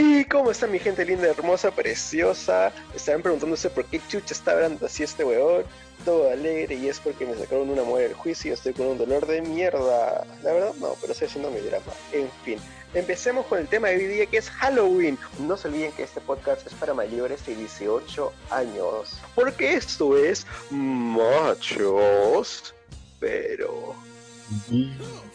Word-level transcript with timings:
Y 0.00 0.24
cómo 0.26 0.52
está 0.52 0.68
mi 0.68 0.78
gente 0.78 1.04
linda, 1.04 1.26
hermosa, 1.26 1.72
preciosa. 1.72 2.70
Estarán 2.94 3.20
preguntándose 3.20 3.68
por 3.68 3.84
qué 3.86 4.00
chucha 4.06 4.32
está 4.32 4.52
hablando 4.52 4.86
así 4.86 5.02
este 5.02 5.24
weón. 5.24 5.64
Todo 6.04 6.30
alegre 6.30 6.76
y 6.76 6.88
es 6.88 7.00
porque 7.00 7.26
me 7.26 7.34
sacaron 7.34 7.68
una 7.68 7.82
muela 7.82 8.06
del 8.06 8.14
juicio 8.14 8.52
y 8.52 8.54
estoy 8.54 8.74
con 8.74 8.86
un 8.86 8.96
dolor 8.96 9.26
de 9.26 9.42
mierda. 9.42 10.24
La 10.44 10.52
verdad 10.52 10.72
no, 10.78 10.94
pero 11.00 11.12
estoy 11.12 11.26
haciendo 11.26 11.50
mi 11.50 11.58
drama. 11.58 11.92
En 12.12 12.30
fin, 12.44 12.60
empecemos 12.94 13.44
con 13.46 13.58
el 13.58 13.66
tema 13.66 13.88
de 13.88 13.96
hoy 13.96 14.06
día 14.06 14.26
que 14.26 14.36
es 14.36 14.48
Halloween. 14.50 15.18
No 15.40 15.56
se 15.56 15.66
olviden 15.66 15.90
que 15.90 16.04
este 16.04 16.20
podcast 16.20 16.64
es 16.64 16.74
para 16.74 16.94
mayores 16.94 17.44
de 17.44 17.56
18 17.56 18.32
años. 18.50 19.20
Porque 19.34 19.74
esto 19.74 20.16
es 20.16 20.46
machos, 20.70 22.72
pero... 23.18 23.96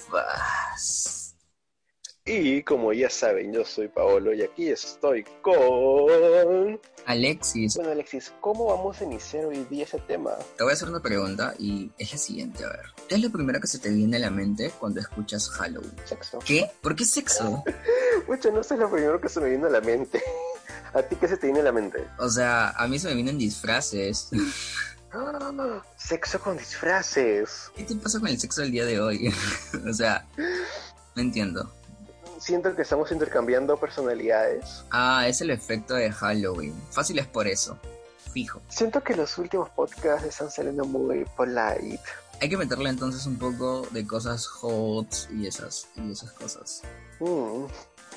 Vas. 0.10 1.23
Y 2.26 2.64
como 2.64 2.94
ya 2.94 3.10
saben, 3.10 3.52
yo 3.52 3.66
soy 3.66 3.90
Paolo 3.90 4.34
y 4.34 4.44
aquí 4.44 4.70
estoy 4.70 5.26
con... 5.42 6.80
Alexis, 7.06 7.76
Bueno, 7.76 7.92
Alexis, 7.92 8.32
¿cómo 8.40 8.68
vamos 8.68 9.02
a 9.02 9.04
iniciar 9.04 9.44
hoy 9.44 9.66
día 9.70 9.84
ese 9.84 10.00
tema? 10.00 10.32
te 10.56 10.64
voy 10.64 10.72
a 10.72 10.74
hacer 10.74 10.88
una 10.88 11.02
pregunta 11.02 11.54
y 11.60 11.92
es 11.98 12.14
la 12.14 12.18
siguiente, 12.18 12.64
a 12.64 12.70
ver. 12.70 12.86
¿Qué 13.10 13.16
es 13.16 13.22
lo 13.22 13.30
primero 13.30 13.60
que 13.60 13.68
se 13.68 13.78
te 13.78 13.90
viene 13.90 14.16
a 14.16 14.20
la 14.22 14.30
mente 14.30 14.72
cuando 14.80 15.02
escuchas 15.02 15.50
Halloween? 15.50 15.92
Sexo. 16.06 16.40
¿Qué? 16.40 16.72
¿Por 16.80 16.96
qué 16.96 17.04
sexo? 17.04 17.62
Mucho, 18.30 18.52
no 18.52 18.64
sé 18.64 18.78
lo 18.78 18.90
primero 18.90 19.20
que 19.20 19.28
se 19.28 19.42
me 19.42 19.50
viene 19.50 19.66
a 19.66 19.72
la 19.72 19.82
mente. 19.82 20.24
¿A 20.94 21.02
ti 21.02 21.18
qué 21.18 21.28
se 21.28 21.36
te 21.36 21.48
viene 21.48 21.60
a 21.60 21.64
la 21.64 21.72
mente? 21.74 22.08
O 22.20 22.30
sea, 22.30 22.70
a 22.70 22.88
mí 22.88 23.00
se 23.00 23.10
me 23.10 23.16
vienen 23.16 23.38
disfraces. 23.38 24.30
¡Ah! 25.12 25.82
Sexo 25.98 26.40
con 26.40 26.56
disfraces. 26.56 27.70
¿Qué 27.76 27.84
te 27.84 27.96
pasa 27.96 28.22
con 28.22 28.30
el 28.30 28.40
sexo 28.40 28.62
del 28.62 28.72
día 28.72 28.86
de 28.86 29.02
hoy? 29.02 29.34
o 29.90 29.94
sea, 29.94 30.26
no 30.38 31.22
entiendo. 31.22 31.70
Siento 32.44 32.76
que 32.76 32.82
estamos 32.82 33.10
intercambiando 33.14 33.78
personalidades. 33.78 34.84
Ah, 34.92 35.30
es 35.30 35.40
el 35.40 35.50
efecto 35.50 35.94
de 35.94 36.12
Halloween. 36.12 36.76
Fácil 36.92 37.18
es 37.20 37.26
por 37.26 37.48
eso. 37.48 37.80
Fijo. 38.34 38.62
Siento 38.68 39.02
que 39.02 39.16
los 39.16 39.38
últimos 39.38 39.70
podcasts 39.70 40.28
están 40.28 40.52
saliendo 40.52 40.84
muy 40.84 41.24
polite. 41.38 42.04
Hay 42.42 42.50
que 42.50 42.58
meterle 42.58 42.90
entonces 42.90 43.26
un 43.28 43.40
poco 43.40 43.88
de 43.92 44.06
cosas 44.06 44.46
hot 44.46 45.08
y 45.32 45.48
esas, 45.48 45.88
y 45.96 46.12
esas 46.12 46.34
cosas. 46.34 46.82
Mm, 47.22 47.64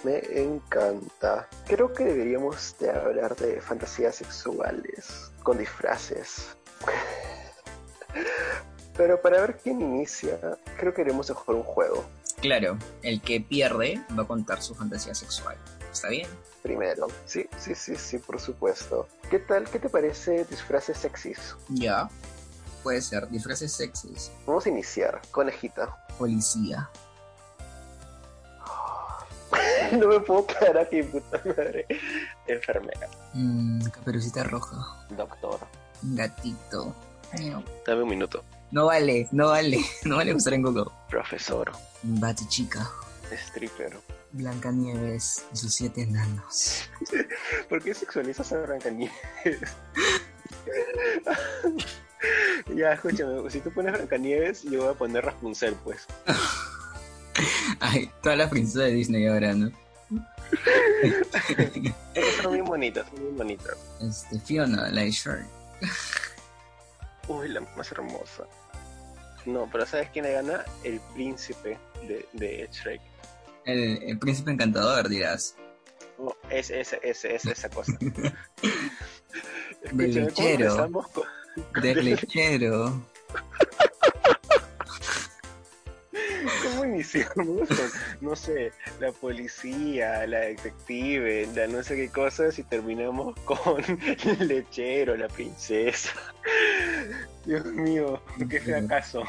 me 0.02 0.18
encanta. 0.42 1.48
Creo 1.68 1.92
que 1.92 2.02
deberíamos 2.02 2.74
de 2.80 2.90
hablar 2.90 3.36
de 3.36 3.60
fantasías 3.60 4.16
sexuales 4.16 5.30
con 5.44 5.56
disfraces. 5.56 6.48
Pero 8.96 9.22
para 9.22 9.42
ver 9.42 9.56
quién 9.62 9.80
inicia, 9.80 10.36
creo 10.76 10.92
que 10.92 11.04
queremos 11.04 11.30
jugar 11.30 11.58
un 11.58 11.62
juego. 11.62 12.04
Claro, 12.40 12.78
el 13.02 13.20
que 13.20 13.40
pierde 13.40 14.00
va 14.16 14.24
a 14.24 14.26
contar 14.26 14.62
su 14.62 14.74
fantasía 14.74 15.14
sexual. 15.14 15.56
¿Está 15.90 16.08
bien? 16.08 16.28
Primero. 16.62 17.06
Sí, 17.24 17.46
sí, 17.58 17.74
sí, 17.74 17.96
sí, 17.96 18.18
por 18.18 18.40
supuesto. 18.40 19.08
¿Qué 19.30 19.38
tal? 19.38 19.64
¿Qué 19.70 19.78
te 19.78 19.88
parece 19.88 20.44
disfraces 20.44 20.98
sexys? 20.98 21.56
Ya. 21.70 22.08
Puede 22.82 23.00
ser. 23.00 23.28
Disfraces 23.28 23.72
sexys. 23.72 24.30
Vamos 24.46 24.66
a 24.66 24.68
iniciar. 24.68 25.22
Conejita. 25.30 25.96
Policía. 26.18 26.90
no 29.92 30.08
me 30.08 30.20
puedo 30.20 30.46
quedar 30.46 30.78
aquí, 30.78 31.02
puta 31.02 31.40
madre. 31.44 31.86
Enfermera. 32.46 33.08
Mm, 33.32 33.84
caperucita 33.88 34.44
roja. 34.44 34.76
Doctor. 35.10 35.60
Gatito. 36.02 36.94
Dame 37.86 38.02
un 38.02 38.08
minuto. 38.08 38.44
No 38.70 38.86
vale, 38.86 39.28
no 39.32 39.48
vale. 39.48 39.80
No 40.04 40.16
vale 40.16 40.34
usar 40.34 40.54
en 40.54 40.62
Google. 40.62 40.90
Profesor. 41.08 41.72
Batichica. 42.02 42.88
Stripper. 43.30 43.96
Blancanieves 44.32 45.44
y 45.52 45.56
sus 45.56 45.74
siete 45.74 46.02
enanos. 46.02 46.88
¿Por 47.68 47.82
qué 47.82 47.94
sexualizas 47.94 48.52
a 48.52 48.58
Blancanieves? 48.58 49.14
ya, 52.74 52.92
escúchame, 52.92 53.50
si 53.50 53.60
tú 53.60 53.72
pones 53.72 53.92
Blancanieves, 53.92 54.62
yo 54.64 54.82
voy 54.82 54.90
a 54.90 54.94
poner 54.94 55.24
Rapunzel, 55.24 55.74
pues. 55.84 56.06
Ay, 57.80 58.10
todas 58.22 58.38
las 58.38 58.50
princesas 58.50 58.88
de 58.88 58.94
Disney 58.94 59.26
ahora, 59.26 59.54
¿no? 59.54 59.70
Son 62.42 62.52
bien 62.52 62.64
bonitas, 62.64 63.06
son 63.08 63.20
bien 63.20 63.36
bonitas. 63.36 63.76
Este, 64.00 64.38
Fiona, 64.40 64.88
la 64.90 65.04
Shrek. 65.04 65.46
Uy, 67.28 67.48
la 67.48 67.60
más 67.76 67.90
hermosa. 67.92 68.44
No, 69.44 69.68
pero 69.70 69.86
¿sabes 69.86 70.08
quién 70.12 70.24
le 70.24 70.32
gana? 70.32 70.64
El 70.84 71.00
príncipe 71.14 71.78
de, 72.02 72.26
de 72.32 72.68
Shrek. 72.72 73.00
El, 73.64 74.02
el 74.02 74.18
príncipe 74.18 74.50
encantador, 74.50 75.08
dirás. 75.08 75.54
Oh, 76.18 76.34
es, 76.50 76.70
es, 76.70 76.94
es, 77.02 77.24
es 77.24 77.46
esa 77.46 77.68
cosa. 77.68 77.92
Del 78.00 78.32
Escúchame, 80.18 80.32
¿cómo 80.34 80.48
empezamos 80.48 81.08
con- 81.08 81.82
Del 81.82 82.04
lechero. 82.04 83.02
¿Cómo 86.62 86.84
iniciamos 86.84 87.68
con, 87.68 87.90
no 88.20 88.36
sé, 88.36 88.72
la 89.00 89.12
policía, 89.12 90.26
la 90.26 90.40
detective, 90.40 91.48
la 91.54 91.66
no 91.66 91.82
sé 91.82 91.96
qué 91.96 92.08
cosas 92.10 92.58
y 92.58 92.62
terminamos 92.62 93.38
con 93.40 93.82
el 94.24 94.48
lechero, 94.48 95.16
la 95.16 95.28
princesa? 95.28 96.10
Dios 97.44 97.64
mío, 97.66 98.20
qué 98.48 98.60
fracaso. 98.60 99.22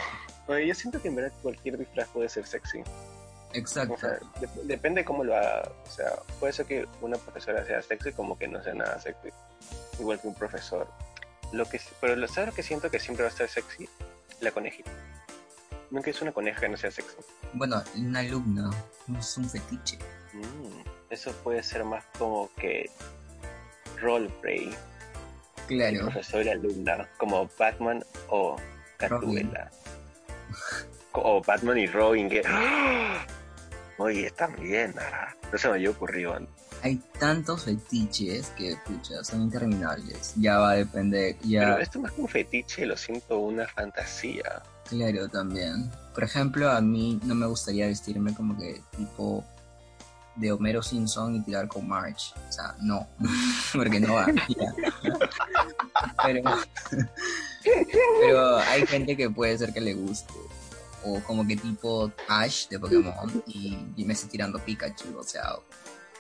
Oye, 0.48 0.68
yo 0.68 0.74
siento 0.76 1.02
que 1.02 1.10
en 1.10 1.16
verdad 1.16 1.34
cualquier 1.42 1.78
disfraz 1.78 2.08
puede 2.10 2.30
ser 2.30 2.46
sexy. 2.46 2.80
O 2.80 3.54
Exacto. 3.54 3.98
sea, 3.98 4.20
dep- 4.42 4.64
depende 4.64 5.04
cómo 5.06 5.24
lo 5.24 5.36
haga. 5.36 5.72
O 5.86 5.90
sea, 5.90 6.12
puede 6.40 6.54
ser 6.54 6.66
que 6.66 6.86
una 7.02 7.18
profesora 7.18 7.66
sea 7.66 7.82
sexy 7.82 8.12
como 8.12 8.38
que 8.38 8.48
no 8.48 8.62
sea 8.64 8.74
nada 8.74 9.00
sexy. 9.00 9.30
Igual 10.00 10.20
que 10.22 10.28
un 10.28 10.36
profesor. 10.36 10.88
Lo 11.54 11.66
que, 11.66 11.80
pero 12.02 12.16
lo 12.16 12.28
¿sabes 12.28 12.50
lo 12.50 12.56
que 12.56 12.64
siento 12.64 12.90
que 12.92 13.00
siempre 13.00 13.24
va 13.24 13.30
a 13.30 13.32
estar 13.32 13.48
sexy? 13.48 13.88
La 14.42 14.52
conejita. 14.52 14.92
Nunca 15.90 16.10
es 16.10 16.22
una 16.22 16.32
coneja 16.32 16.60
que 16.62 16.70
no 16.70 16.78
sea 16.78 16.92
sexy. 16.92 17.16
Bueno, 17.54 17.82
un 17.96 18.16
alumno. 18.16 18.70
No 19.08 19.20
es 19.20 19.38
un 19.38 19.50
fetiche. 19.50 19.98
Mm, 20.34 20.82
eso 21.10 21.32
puede 21.44 21.64
ser 21.64 21.84
más 21.86 22.04
como 22.18 22.50
que 22.58 22.90
roleplay, 24.00 24.76
Claro. 25.68 26.02
profesor 26.02 26.46
y 26.46 26.50
alumna, 26.50 27.08
como 27.18 27.50
Batman 27.58 28.04
o 28.30 28.58
Gatúbela. 29.00 29.72
O 31.14 31.42
Batman 31.42 31.78
y 31.78 31.88
Robin, 31.88 32.30
que. 32.30 32.42
¡Ah! 32.46 33.26
Oye, 33.98 34.30
también, 34.32 34.94
Nara. 34.96 35.36
No 35.52 35.58
se 35.58 35.68
me 35.70 35.76
había 35.76 35.90
ocurrido 35.90 36.36
antes. 36.36 36.54
Hay 36.84 36.98
tantos 37.20 37.64
fetiches 37.66 38.50
que, 38.52 38.76
pucha, 38.86 39.24
son 39.24 39.42
interminables. 39.42 40.34
Ya 40.36 40.60
va 40.60 40.72
a 40.72 40.76
depender. 40.76 41.36
Ya, 41.40 41.62
Pero 41.62 41.78
esto 41.80 42.00
más 42.00 42.12
que 42.12 42.22
un 42.22 42.28
fetiche, 42.28 42.86
lo 42.86 42.96
siento 42.96 43.40
una 43.40 43.68
fantasía. 43.68 44.62
Claro, 44.88 45.28
también. 45.30 45.92
Por 46.14 46.24
ejemplo, 46.24 46.70
a 46.70 46.82
mí 46.82 47.20
no 47.24 47.36
me 47.36 47.46
gustaría 47.46 47.88
vestirme 47.88 48.34
como 48.34 48.58
que 48.58 48.82
tipo 48.96 49.44
de 50.36 50.52
Homero 50.52 50.82
Simpson 50.82 51.36
y 51.36 51.44
tirar 51.44 51.68
con 51.68 51.88
March. 51.88 52.34
O 52.48 52.52
sea, 52.52 52.76
no. 52.80 53.08
Porque 53.74 54.00
no 54.00 54.14
va. 54.14 54.28
Pero, 56.24 56.42
pero 58.22 58.58
hay 58.58 58.86
gente 58.88 59.18
que 59.18 59.30
puede 59.30 59.58
ser 59.58 59.74
que 59.74 59.82
le 59.82 59.94
guste. 59.94 60.34
O 61.04 61.22
como 61.22 61.48
que 61.48 61.56
tipo 61.56 62.12
Ash 62.28 62.68
de 62.68 62.80
Pokémon 62.80 63.44
y, 63.46 63.78
y 63.96 64.04
me 64.04 64.14
esté 64.14 64.28
tirando 64.28 64.60
Pikachu. 64.60 65.18
O 65.18 65.24
sea, 65.24 65.56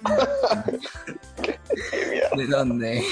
¿de 2.37 2.47
dónde? 2.47 3.03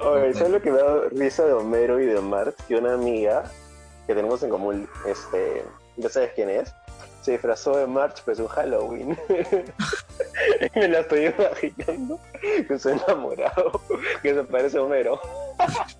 Oye, 0.00 0.34
¿sabes 0.34 0.50
lo 0.50 0.62
que 0.62 0.70
me 0.70 0.78
da 0.78 1.08
risa 1.10 1.44
de 1.44 1.52
Homero 1.52 2.00
y 2.00 2.06
de 2.06 2.20
Mart? 2.20 2.56
Que 2.68 2.76
una 2.76 2.94
amiga 2.94 3.44
que 4.06 4.14
tenemos 4.14 4.42
en 4.42 4.50
común, 4.50 4.88
este, 5.06 5.64
ya 5.96 6.08
sabes 6.08 6.32
quién 6.34 6.50
es, 6.50 6.72
se 7.22 7.32
disfrazó 7.32 7.76
de 7.76 7.86
March 7.86 8.22
pues 8.24 8.38
un 8.38 8.46
Halloween. 8.46 9.18
y 10.74 10.78
me 10.78 10.88
la 10.88 11.00
estoy 11.00 11.26
imaginando 11.26 12.20
que 12.68 12.78
soy 12.78 13.00
enamorado, 13.04 13.80
que 14.22 14.34
se 14.34 14.44
parece 14.44 14.78
a 14.78 14.82
Homero. 14.82 15.20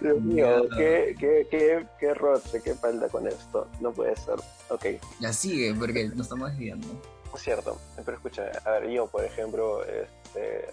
Dios 0.00 0.20
mío, 0.22 0.68
qué, 0.76 1.14
qué, 1.18 1.46
qué, 1.50 1.86
qué 2.00 2.14
roche, 2.14 2.60
qué 2.62 2.74
falta 2.74 3.08
con 3.08 3.28
esto. 3.28 3.68
No 3.80 3.92
puede 3.92 4.16
ser. 4.16 4.36
Ok, 4.70 4.86
Ya 5.20 5.32
sigue, 5.32 5.74
porque 5.74 6.08
nos 6.08 6.22
estamos 6.22 6.50
desviando. 6.50 6.88
es 7.34 7.40
cierto. 7.40 7.78
Pero 8.04 8.16
escucha, 8.16 8.50
a 8.64 8.70
ver, 8.70 8.88
yo, 8.90 9.06
por 9.06 9.24
ejemplo, 9.24 9.84
este. 9.84 10.70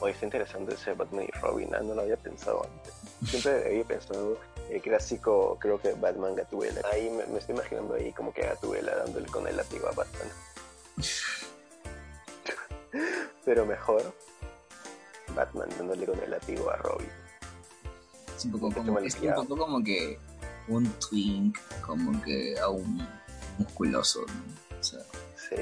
Hoy 0.00 0.12
está 0.12 0.26
interesante 0.26 0.74
ese 0.74 0.92
Batman 0.92 1.24
y 1.24 1.38
Robin, 1.38 1.74
ah, 1.74 1.80
no 1.82 1.94
lo 1.94 2.02
había 2.02 2.16
pensado 2.16 2.64
antes. 2.64 2.94
Siempre 3.30 3.64
había 3.66 3.84
pensado 3.84 4.38
el 4.70 4.82
clásico, 4.82 5.56
creo 5.60 5.80
que 5.80 5.92
Batman 5.92 6.34
Gatúbela. 6.34 6.82
Ahí 6.92 7.08
me, 7.10 7.26
me 7.26 7.38
estoy 7.38 7.54
imaginando 7.54 7.94
ahí 7.94 8.12
como 8.12 8.32
que 8.32 8.42
Gatúbela 8.42 8.96
dándole 8.96 9.26
con 9.28 9.46
el 9.46 9.56
látigo 9.56 9.88
a 9.88 9.92
Batman. 9.92 10.28
Pero 13.44 13.64
mejor, 13.64 14.12
Batman 15.34 15.68
dándole 15.78 16.06
con 16.06 16.18
el 16.20 16.30
látigo 16.30 16.70
a 16.70 16.76
Robin. 16.76 17.10
Es 18.36 18.44
un 18.44 18.52
poco 18.52 18.72
como, 18.72 18.98
es 18.98 19.14
un 19.16 19.34
poco 19.34 19.56
como 19.56 19.82
que 19.82 20.18
un 20.68 20.84
twink, 20.98 21.56
como 21.80 22.22
que 22.22 22.58
a 22.58 22.68
un 22.68 23.06
musculoso, 23.58 24.26
¿no? 24.26 24.78
O 24.78 24.82
sea, 24.82 25.00
Sí. 25.48 25.56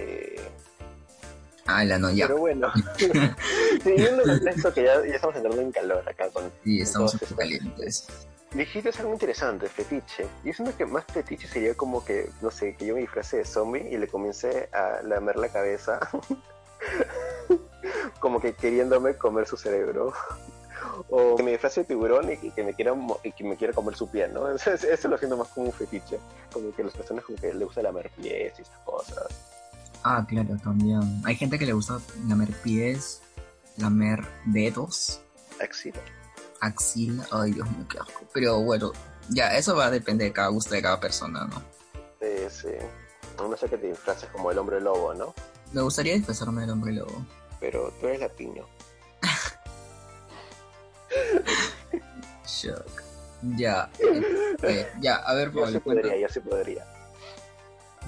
Ah, 1.67 1.85
la 1.85 1.99
no, 1.99 2.11
ya. 2.11 2.27
Pero 2.27 2.41
bueno, 2.41 2.73
siguiendo 3.83 4.23
con 4.23 4.49
esto 4.49 4.75
que 4.75 4.85
ya, 4.85 5.07
ya 5.07 5.15
estamos 5.15 5.37
entrando 5.37 5.63
en 5.63 5.73
calor 5.73 6.09
acá 6.09 6.29
con... 6.31 6.51
Sí, 6.63 6.81
estamos 6.81 7.15
un 7.15 7.37
calientes. 7.37 8.07
Dijiste 8.55 8.91
algo 8.99 9.13
interesante, 9.13 9.69
fetiche. 9.69 10.29
Yo 10.45 10.53
siento 10.53 10.77
que 10.77 10.87
más 10.87 11.05
fetiche 11.07 11.49
sería 11.49 11.75
como 11.75 12.05
que, 12.05 12.31
no 12.41 12.53
sé, 12.53 12.77
que 12.77 12.87
yo 12.87 12.95
me 12.95 13.01
disfrace 13.01 13.39
de 13.39 13.45
zombie 13.45 13.89
y 13.91 13.99
le 13.99 14.07
comience 14.07 14.69
a 14.73 15.03
lamer 15.03 15.37
la 15.37 15.49
cabeza. 15.49 15.99
como 18.21 18.41
que 18.41 18.55
queriéndome 18.55 19.17
comer 19.17 19.47
su 19.47 19.57
cerebro. 19.57 20.13
O 21.09 21.35
que 21.35 21.43
me 21.43 21.51
disfrace 21.51 21.81
de 21.81 21.87
tiburón 21.87 22.31
y 22.31 22.51
que, 22.51 22.63
me 22.63 22.75
quiera 22.75 22.95
y 23.25 23.33
que 23.33 23.43
me 23.43 23.57
quiera 23.57 23.73
comer 23.73 23.97
su 23.97 24.09
piel, 24.09 24.33
¿no? 24.33 24.55
Eso, 24.55 24.71
eso 24.73 25.09
lo 25.09 25.19
siento 25.19 25.37
más 25.37 25.49
como 25.49 25.67
un 25.67 25.73
fetiche. 25.73 26.21
Como 26.53 26.73
que 26.75 26.85
las 26.85 26.95
personas 26.95 27.25
como 27.25 27.39
que 27.39 27.53
le 27.53 27.65
gusta 27.65 27.83
lamer 27.83 28.11
pies 28.11 28.53
y 28.59 28.63
esas 28.63 28.79
cosas. 28.85 29.54
Ah, 30.05 30.25
claro, 30.29 30.57
también. 30.63 31.23
Hay 31.25 31.35
gente 31.37 31.59
que 31.59 31.67
le 31.67 31.73
gusta 31.73 31.99
lamer 32.29 32.53
pies, 32.63 33.23
lamer 33.79 34.23
dedos, 34.45 35.21
Axila. 35.63 35.99
axila. 36.61 37.27
Ay, 37.33 37.53
Dios 37.53 37.69
mío, 37.71 37.87
qué 37.89 37.99
asco. 37.99 38.25
Pero 38.35 38.61
bueno, 38.61 38.93
ya, 39.31 39.57
eso 39.57 39.75
va 39.75 39.87
a 39.87 39.91
depender 39.91 40.29
de 40.29 40.33
cada 40.33 40.49
gusto 40.49 40.75
de 40.75 40.83
cada 40.83 41.01
persona, 41.01 41.47
¿no? 41.47 41.63
Sí, 42.21 42.49
sí. 42.51 42.69
No 43.39 43.57
sé 43.57 43.69
que 43.69 43.79
te 43.79 43.89
disfraces 43.89 44.29
como 44.31 44.51
el 44.51 44.59
hombre 44.59 44.81
lobo, 44.81 45.15
¿no? 45.15 45.35
Me 45.73 45.81
gustaría 45.81 46.15
disfrazarme 46.15 46.61
del 46.61 46.71
hombre 46.71 46.93
lobo. 46.93 47.25
Pero 47.59 47.91
tú 48.01 48.07
eres 48.07 48.21
latino. 48.21 48.67
Shock. 52.47 53.03
Ya. 53.57 53.91
eh, 54.63 54.91
ya, 55.01 55.17
a 55.17 55.35
ver, 55.35 55.51
Yo 55.53 55.67
sí 55.67 55.79
Pablo, 55.79 55.81
podría, 55.83 56.17
yo 56.19 56.29
sí 56.29 56.41
podría. 56.41 56.87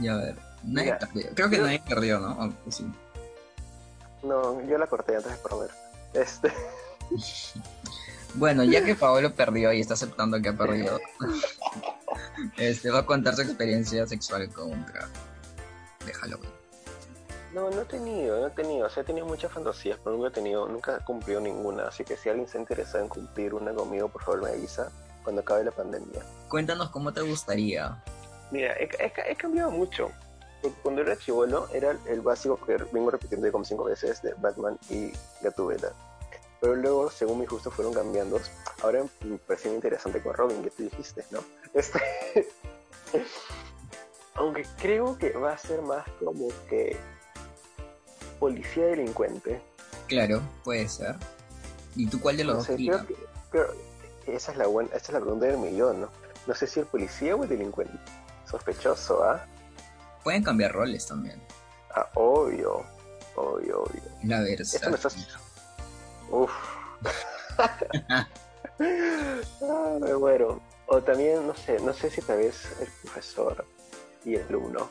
Ya, 0.01 0.15
a 0.15 0.17
ver. 0.19 0.46
Nadie 0.64 0.87
Mira, 0.94 0.99
perdió. 0.99 1.26
Creo 1.35 1.50
que 1.50 1.56
yo- 1.56 1.62
nadie 1.64 1.82
perdió, 1.88 2.19
¿no? 2.20 2.53
Sí. 2.70 2.87
No, 4.23 4.61
yo 4.67 4.79
la 4.79 4.87
corté 4.87 5.17
antes 5.17 5.31
de 5.32 5.38
perder. 5.38 5.70
Este, 6.14 6.53
Bueno, 8.35 8.64
ya 8.64 8.85
que 8.85 8.94
Paolo 8.94 9.32
perdió 9.35 9.73
y 9.73 9.81
está 9.81 9.94
aceptando 9.94 10.41
que 10.43 10.50
ha 10.50 10.53
perdido, 10.56 10.99
este 12.58 12.91
va 12.91 12.99
a 13.00 13.06
contar 13.06 13.35
su 13.35 13.43
experiencia 13.43 14.06
sexual 14.06 14.49
contra 14.53 15.08
de 16.05 16.12
Halloween. 16.12 16.50
no, 17.55 17.70
no 17.70 17.81
he 17.81 17.85
tenido, 17.87 18.41
no 18.41 18.47
he 18.49 18.50
tenido. 18.50 18.87
O 18.87 18.91
sea, 18.91 19.02
he 19.02 19.06
tenido 19.06 19.25
muchas 19.26 19.50
fantasías, 19.52 19.99
pero 20.05 20.17
nunca 20.17 20.29
he 20.29 20.32
tenido, 20.32 20.69
nunca 20.69 20.99
he 21.00 21.05
cumplido 21.05 21.41
ninguna. 21.41 21.88
Así 21.88 22.05
que 22.05 22.17
si 22.19 22.29
alguien 22.29 22.47
se 22.49 22.59
interesa 22.59 23.00
en 23.00 23.09
cumplir 23.09 23.55
una 23.55 23.73
conmigo, 23.73 24.09
por 24.09 24.23
favor 24.23 24.43
me 24.43 24.50
avisa 24.50 24.91
cuando 25.23 25.41
acabe 25.41 25.64
la 25.64 25.70
pandemia. 25.70 26.23
Cuéntanos 26.49 26.91
cómo 26.91 27.12
te 27.14 27.23
gustaría. 27.23 28.02
Mira, 28.50 28.75
he, 28.75 28.85
he- 28.99 29.32
he 29.32 29.37
cambiado 29.37 29.70
mucho. 29.70 30.11
Cuando 30.83 31.03
era 31.03 31.17
chivolo, 31.17 31.69
era 31.73 31.97
el- 32.07 32.21
básico 32.21 32.59
que 32.65 32.77
vengo 32.93 33.11
repitiendo 33.11 33.51
como 33.53 33.65
cinco 33.65 33.85
veces 33.85 34.23
de 34.23 34.35
Batman 34.35 34.79
y 34.91 35.13
Gatúbela. 35.43 35.93
Pero 36.61 36.75
luego, 36.75 37.11
según 37.11 37.41
mis 37.41 37.49
gustos, 37.49 37.73
fueron 37.75 37.93
cambiando. 37.93 38.41
Ahora 38.83 39.05
me 39.25 39.37
pareció 39.39 39.73
interesante 39.75 40.23
con 40.23 40.35
Robin, 40.35 40.63
que 40.63 40.71
tú 40.71 40.83
dijiste, 40.85 41.25
¿no? 41.31 41.41
Este... 41.75 42.01
Aunque 44.35 44.67
creo 44.79 45.17
que 45.19 45.31
va 45.31 45.53
a 45.53 45.59
ser 45.59 45.81
más 45.83 46.05
como 46.23 46.49
que 46.69 46.97
policía 48.39 48.87
delincuente. 48.87 49.61
Claro, 50.09 50.43
puede 50.65 50.89
ser. 50.89 51.17
¿Y 51.95 52.07
tú 52.09 52.21
cuál 52.21 52.37
de 52.37 52.45
los 52.45 52.53
No 52.55 52.59
dos 52.59 52.67
sé, 52.67 52.77
creo 52.77 53.07
que, 53.07 53.17
creo- 53.51 53.75
esa 54.27 54.53
es 54.53 54.59
la 54.59 54.67
buena, 54.67 54.89
esta 54.95 55.09
es 55.09 55.12
la 55.15 55.21
pregunta 55.21 55.47
del 55.47 55.57
millón, 55.59 56.03
¿no? 56.03 56.09
No 56.47 56.55
sé 56.55 56.67
si 56.67 56.81
el 56.81 56.87
policía 56.87 57.35
o 57.35 57.43
el 57.45 57.49
delincuente. 57.49 57.97
Sospechoso, 58.51 59.25
¿ah? 59.25 59.47
Pueden 60.26 60.43
cambiar 60.43 60.73
roles 60.73 61.06
también. 61.06 61.40
Ah, 61.94 62.11
obvio, 62.14 62.84
obvio, 63.37 63.84
obvio. 63.84 64.02
La 64.25 64.43
Esto 64.43 64.90
me 64.90 64.90
versa. 64.90 65.06
estás... 65.06 65.38
Uf. 66.28 66.50
ah, 68.11 69.99
me 70.00 70.14
muero. 70.17 70.61
O 70.88 71.00
también, 71.00 71.46
no 71.46 71.55
sé, 71.55 71.78
no 71.78 71.93
sé 71.93 72.11
si 72.11 72.23
tal 72.23 72.38
vez 72.38 72.67
el 72.81 72.88
profesor 73.05 73.64
y 74.25 74.34
el 74.34 74.49
alumno. 74.49 74.90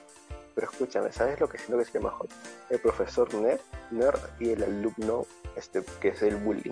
Pero 0.55 0.71
escúchame, 0.71 1.11
¿sabes 1.11 1.37
lo 1.37 1.49
que 1.49 1.57
siento 1.57 1.79
que 1.79 1.83
sería 1.83 2.09
mejor? 2.09 2.29
El 2.69 2.79
profesor 2.79 3.33
nerd, 3.33 3.59
nerd 3.91 4.21
y 4.39 4.51
el 4.51 4.63
alumno, 4.63 5.25
este, 5.57 5.83
que 5.99 6.07
es 6.07 6.21
el 6.21 6.37
bully. 6.37 6.71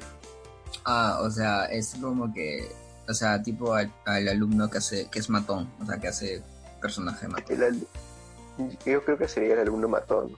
Ah, 0.86 1.20
o 1.22 1.30
sea, 1.30 1.66
es 1.66 1.96
como 2.00 2.34
que, 2.34 2.72
o 3.10 3.14
sea, 3.14 3.44
tipo 3.44 3.74
al, 3.74 3.94
al 4.06 4.26
alumno 4.30 4.70
que 4.70 4.78
hace, 4.78 5.10
que 5.10 5.20
es 5.20 5.30
matón, 5.30 5.70
o 5.82 5.86
sea, 5.86 5.98
que 5.98 6.08
hace 6.08 6.42
personaje 6.80 7.28
matón. 7.28 7.62
El 7.62 7.86
Yo 8.86 9.04
creo 9.04 9.18
que 9.18 9.28
sería 9.28 9.54
el 9.54 9.60
alumno 9.62 9.88
matón 9.88 10.36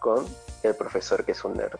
con 0.00 0.26
el 0.62 0.74
profesor 0.76 1.24
que 1.24 1.32
es 1.32 1.44
un 1.44 1.54
nerd. 1.56 1.78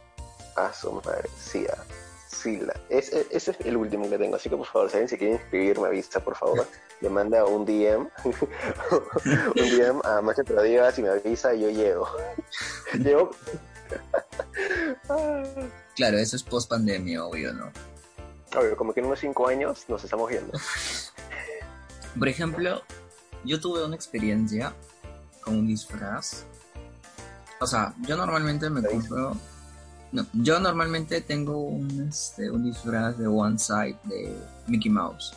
A 0.56 0.72
su 0.72 0.92
madre, 0.92 1.28
sí, 1.38 1.64
ah, 1.72 1.82
sí, 2.28 2.58
la- 2.58 2.78
es, 2.90 3.10
es- 3.12 3.26
ese 3.30 3.50
es 3.52 3.60
el 3.64 3.76
último 3.76 4.08
que 4.10 4.18
tengo. 4.18 4.36
Así 4.36 4.50
que 4.50 4.56
por 4.56 4.66
favor, 4.66 4.90
si 4.90 4.96
alguien 4.96 5.08
se 5.08 5.16
quiere 5.18 5.34
inscribir, 5.34 5.80
me 5.80 5.88
avisa, 5.88 6.20
por 6.20 6.36
favor. 6.36 6.66
Le 7.00 7.08
manda 7.08 7.44
un 7.46 7.64
DM, 7.64 8.08
un 8.24 9.54
DM 9.54 10.00
a 10.04 10.20
Macho 10.20 10.44
Te 10.44 10.52
lo 10.52 10.62
digas 10.62 10.98
y 10.98 11.02
me 11.02 11.08
avisa 11.08 11.54
y 11.54 11.62
yo 11.62 11.70
llego. 11.70 12.06
llego. 12.94 13.30
Claro, 15.96 16.18
eso 16.18 16.36
es 16.36 16.42
post 16.42 16.68
pandemia, 16.70 17.24
obvio, 17.24 17.52
¿no? 17.52 17.72
obvio, 18.56 18.76
como 18.76 18.92
que 18.92 19.00
en 19.00 19.06
unos 19.06 19.18
5 19.20 19.48
años 19.48 19.84
nos 19.88 20.04
estamos 20.04 20.28
viendo. 20.28 20.52
Por 22.18 22.28
ejemplo, 22.28 22.82
yo 23.44 23.58
tuve 23.60 23.84
una 23.84 23.96
experiencia 23.96 24.74
con 25.42 25.56
un 25.56 25.66
disfraz. 25.66 26.44
O 27.60 27.66
sea, 27.66 27.94
yo 28.06 28.16
normalmente 28.16 28.70
me 28.70 28.82
compro. 28.82 29.36
No, 30.12 30.26
yo 30.32 30.58
normalmente 30.58 31.20
tengo 31.20 31.58
un, 31.58 32.08
este, 32.08 32.50
un 32.50 32.64
disfraz 32.64 33.16
de 33.18 33.26
One 33.26 33.58
Side 33.58 33.98
de 34.04 34.36
Mickey 34.66 34.90
Mouse. 34.90 35.34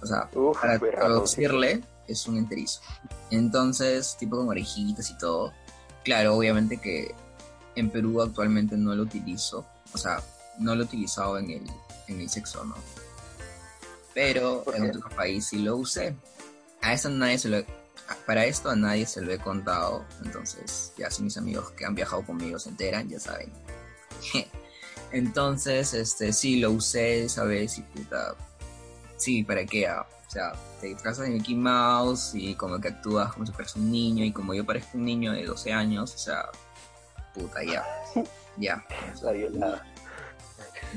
O 0.00 0.06
sea, 0.06 0.28
Uf, 0.34 0.60
para 0.60 0.78
traducirle, 0.78 1.82
es 2.08 2.26
un 2.26 2.38
enterizo. 2.38 2.80
Entonces, 3.30 4.16
tipo 4.18 4.36
con 4.36 4.48
orejitas 4.48 5.10
y 5.10 5.18
todo. 5.18 5.52
Claro, 6.04 6.34
obviamente 6.36 6.78
que 6.78 7.14
en 7.76 7.90
Perú 7.90 8.20
actualmente 8.20 8.76
no 8.76 8.94
lo 8.94 9.02
utilizo. 9.02 9.64
O 9.94 9.98
sea, 9.98 10.20
no 10.58 10.74
lo 10.74 10.82
he 10.82 10.84
utilizado 10.86 11.38
en 11.38 11.50
el, 11.50 11.70
en 12.08 12.20
el 12.20 12.28
sexo, 12.28 12.64
¿no? 12.64 12.74
Pero 14.14 14.62
¿Por 14.64 14.76
en 14.76 14.90
otro 14.90 15.08
país 15.10 15.46
sí 15.46 15.58
lo 15.58 15.76
usé. 15.76 16.16
A 16.80 16.92
eso 16.92 17.08
nadie 17.08 17.38
se 17.38 17.48
lo 17.48 17.64
para 18.26 18.44
esto 18.44 18.70
a 18.70 18.76
nadie 18.76 19.06
se 19.06 19.20
lo 19.20 19.32
he 19.32 19.38
contado. 19.38 20.04
Entonces, 20.24 20.92
ya 20.96 21.10
si 21.10 21.22
mis 21.22 21.36
amigos 21.36 21.70
que 21.72 21.84
han 21.84 21.94
viajado 21.94 22.24
conmigo 22.24 22.58
se 22.58 22.70
enteran, 22.70 23.08
ya 23.08 23.20
saben. 23.20 23.52
Entonces, 25.12 25.92
este, 25.94 26.32
sí, 26.32 26.60
lo 26.60 26.70
usé 26.70 27.24
esa 27.24 27.44
vez 27.44 27.78
y 27.78 27.82
puta. 27.82 28.34
Sí, 29.16 29.44
¿para 29.44 29.64
qué? 29.66 29.86
Ah, 29.86 30.06
O 30.26 30.30
sea, 30.30 30.52
te 30.80 30.88
disfrazas 30.88 31.26
de 31.26 31.32
Mickey 31.32 31.54
Mouse 31.54 32.34
y 32.34 32.54
como 32.54 32.80
que 32.80 32.88
actúas 32.88 33.32
como 33.32 33.46
si 33.46 33.52
fueras 33.52 33.76
un 33.76 33.90
niño 33.90 34.24
y 34.24 34.32
como 34.32 34.54
yo 34.54 34.64
parezco 34.64 34.96
un 34.96 35.04
niño 35.04 35.32
de 35.32 35.44
12 35.44 35.72
años, 35.72 36.14
o 36.14 36.18
sea, 36.18 36.48
puta, 37.34 37.62
ya. 37.62 37.84
Ya. 38.58 38.84
La 39.22 39.32
violada. 39.32 39.82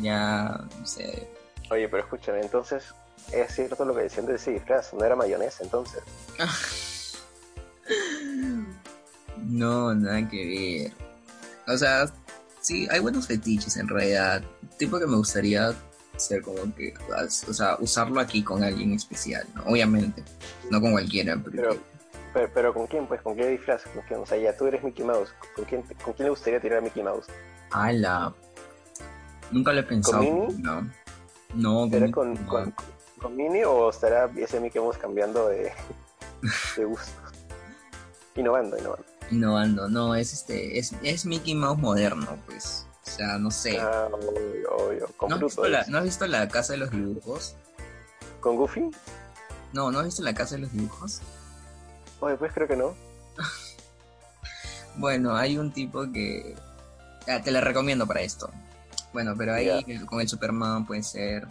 ya, 0.01 0.59
no 0.77 0.85
sé. 0.85 1.25
Oye, 1.71 1.87
pero 1.87 2.03
escúchame, 2.03 2.41
entonces, 2.41 2.93
es 3.31 3.55
cierto 3.55 3.85
lo 3.85 3.95
que 3.95 4.01
decían 4.03 4.25
de 4.25 4.35
ese 4.35 4.51
disfraz, 4.51 4.93
no 4.93 5.05
era 5.05 5.15
mayonesa 5.15 5.63
entonces. 5.63 6.03
No, 9.47 9.93
nada 9.93 10.27
que 10.27 10.45
ver. 10.45 10.91
O 11.67 11.77
sea, 11.77 12.05
sí, 12.61 12.87
hay 12.91 12.99
buenos 12.99 13.27
fetiches 13.27 13.77
en 13.77 13.87
realidad. 13.87 14.43
Tipo 14.77 14.99
que 14.99 15.07
me 15.07 15.15
gustaría 15.15 15.73
ser 16.17 16.41
como 16.41 16.73
que, 16.75 16.93
o 17.47 17.53
sea, 17.53 17.77
usarlo 17.79 18.19
aquí 18.19 18.43
con 18.43 18.63
alguien 18.63 18.93
especial, 18.93 19.45
¿no? 19.55 19.63
Obviamente. 19.65 20.23
No 20.69 20.81
con 20.81 20.93
cualquiera, 20.93 21.39
pero... 21.43 21.55
Pero, 21.55 21.77
pero, 22.33 22.51
pero 22.53 22.73
¿con 22.73 22.87
quién? 22.87 23.07
Pues, 23.07 23.21
¿con 23.21 23.35
qué 23.35 23.47
disfraz? 23.47 23.83
¿Con 23.83 24.01
quién? 24.03 24.19
O 24.19 24.25
sea, 24.25 24.37
ya 24.37 24.55
tú 24.55 24.65
eres 24.67 24.83
Mickey 24.83 25.05
Mouse. 25.05 25.33
¿Con 25.55 25.65
quién, 25.65 25.83
¿Con 26.03 26.13
quién 26.13 26.25
le 26.25 26.29
gustaría 26.31 26.59
tirar 26.59 26.79
a 26.79 26.81
Mickey 26.81 27.03
Mouse? 27.03 27.27
¡Hala! 27.71 28.33
Nunca 29.51 29.73
lo 29.73 29.79
he 29.79 29.83
pensado. 29.83 30.23
Minnie? 30.23 30.57
No. 30.59 30.89
No, 31.53 31.89
¿Será 31.89 32.11
con, 32.11 32.33
no. 32.33 32.47
con, 32.47 32.73
con 33.21 33.35
Minnie 33.35 33.63
o 33.65 33.89
estará 33.89 34.29
ese 34.35 34.59
Mickey 34.59 34.81
Mouse 34.81 34.97
cambiando 34.97 35.47
de, 35.47 35.71
de 36.75 36.85
gustos? 36.85 37.15
Innovando, 38.35 38.77
innovando. 38.77 39.14
Innovando, 39.31 39.89
no, 39.89 40.15
es 40.15 40.33
este, 40.33 40.77
es, 40.77 40.93
es 41.01 41.25
Mickey 41.25 41.55
Mouse 41.55 41.79
moderno, 41.79 42.37
pues. 42.45 42.85
O 43.05 43.09
sea, 43.09 43.37
no 43.37 43.51
sé. 43.51 43.79
Ah, 43.79 44.07
obvio, 44.11 44.75
obvio. 44.77 45.07
Con 45.17 45.29
¿No 45.29 45.35
has, 45.35 45.41
visto 45.41 45.67
la. 45.67 45.85
¿No 45.87 45.97
has 45.99 46.03
visto 46.03 46.27
la 46.27 46.47
casa 46.47 46.73
de 46.73 46.79
los 46.79 46.91
dibujos? 46.91 47.55
¿Con 48.39 48.57
Goofy? 48.57 48.91
No, 49.73 49.91
¿no 49.91 49.99
has 49.99 50.05
visto 50.05 50.23
la 50.23 50.33
casa 50.33 50.55
de 50.55 50.61
los 50.61 50.71
dibujos? 50.71 51.21
Oye, 52.19 52.35
pues 52.37 52.53
creo 52.53 52.67
que 52.67 52.75
no. 52.75 52.95
Bueno, 54.97 55.35
hay 55.35 55.57
un 55.57 55.73
tipo 55.73 56.09
que... 56.13 56.55
Ah, 57.27 57.41
te 57.41 57.51
la 57.51 57.59
recomiendo 57.59 58.07
para 58.07 58.21
esto. 58.21 58.49
Bueno, 59.11 59.33
pero 59.37 59.53
ahí 59.53 59.83
con 60.05 60.21
el 60.21 60.29
Superman 60.29 60.85
puede 60.85 61.03
ser... 61.03 61.45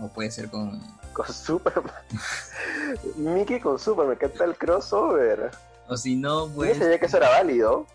O 0.00 0.08
puede 0.08 0.32
ser 0.32 0.50
con... 0.50 0.80
Con 1.12 1.32
Superman. 1.32 1.94
Mickey 3.16 3.60
con 3.60 3.78
Superman, 3.78 4.16
¿qué 4.16 4.28
tal 4.28 4.56
crossover? 4.56 5.52
O 5.88 5.96
si 5.96 6.16
no, 6.16 6.48
Yo 6.48 6.54
pues. 6.54 6.78
sabía 6.78 6.98
que 6.98 7.06
eso 7.06 7.16
era 7.16 7.30
válido. 7.30 7.86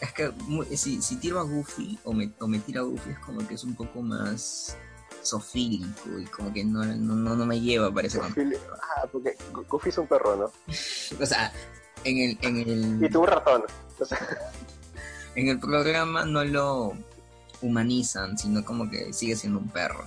Es 0.00 0.12
que 0.12 0.30
mu- 0.46 0.64
si, 0.64 1.00
si 1.00 1.16
tiro 1.16 1.38
a 1.40 1.42
Goofy 1.44 1.98
o 2.04 2.12
me, 2.12 2.30
o 2.40 2.46
me 2.48 2.58
tira 2.58 2.80
a 2.80 2.84
Goofy 2.84 3.10
es 3.10 3.18
como 3.20 3.46
que 3.46 3.54
es 3.54 3.64
un 3.64 3.74
poco 3.74 4.02
más 4.02 4.76
sofílico 5.22 6.18
y 6.18 6.24
como 6.26 6.52
que 6.52 6.64
no, 6.64 6.84
no, 6.84 7.14
no, 7.14 7.36
no 7.36 7.46
me 7.46 7.60
lleva 7.60 7.92
para 7.94 8.08
ese 8.08 8.20
Ah, 8.20 9.06
porque 9.12 9.36
Go- 9.52 9.64
Goofy 9.68 9.90
es 9.90 9.98
un 9.98 10.08
perro, 10.08 10.36
¿no? 10.36 10.44
O 11.22 11.26
sea, 11.26 11.52
en 12.04 12.18
el, 12.18 12.38
en 12.42 12.56
Y 13.00 13.04
el, 13.06 13.10
tú 13.12 13.20
un 13.20 13.28
ratón. 13.28 13.62
O 14.00 14.04
sea, 14.04 14.18
en 15.36 15.48
el 15.48 15.60
programa 15.60 16.24
no 16.24 16.44
lo 16.44 16.94
humanizan, 17.60 18.36
sino 18.36 18.64
como 18.64 18.90
que 18.90 19.12
sigue 19.12 19.36
siendo 19.36 19.60
un 19.60 19.68
perro. 19.68 20.04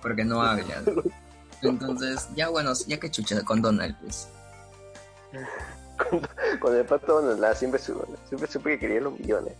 Porque 0.00 0.24
no 0.24 0.40
habla. 0.42 0.82
Entonces, 1.62 2.28
ya 2.36 2.48
bueno, 2.50 2.72
ya 2.86 3.00
que 3.00 3.10
chucha 3.10 3.42
con 3.42 3.60
Donald, 3.60 3.96
pues. 4.00 4.28
Con 6.60 6.76
el 6.76 6.84
pato 6.84 7.20
Donald, 7.20 7.56
siempre, 7.56 7.80
siempre 7.80 8.50
supe 8.50 8.70
que 8.70 8.78
quería 8.78 9.00
los 9.00 9.18
millones. 9.18 9.54